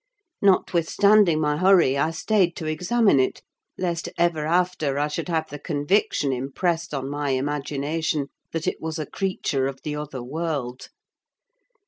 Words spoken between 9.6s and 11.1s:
of the other world.